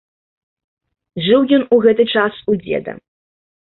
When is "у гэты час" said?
1.77-2.33